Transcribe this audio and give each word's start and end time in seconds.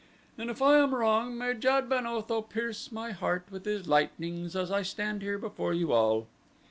"And 0.35 0.49
if 0.49 0.63
I 0.63 0.77
am 0.79 0.95
wrong 0.95 1.37
may 1.37 1.53
Jad 1.53 1.87
ben 1.87 2.07
Otho 2.07 2.41
pierce 2.41 2.91
my 2.91 3.11
heart 3.11 3.45
with 3.51 3.65
his 3.65 3.87
lightnings 3.87 4.55
as 4.55 4.71
I 4.71 4.81
stand 4.81 5.21
here 5.21 5.37
before 5.37 5.75
you 5.75 5.91
all." 5.91 6.25